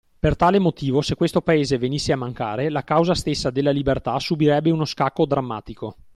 Per 0.19 0.35
tale 0.35 0.57
motivo, 0.57 1.01
se 1.03 1.13
questo 1.13 1.41
Paese 1.43 1.77
venisse 1.77 2.11
a 2.11 2.15
mancare, 2.15 2.71
la 2.71 2.83
causa 2.83 3.13
stessa 3.13 3.51
della 3.51 3.69
libertà 3.69 4.17
subirebbe 4.17 4.71
uno 4.71 4.83
scacco 4.83 5.27
drammatico. 5.27 5.95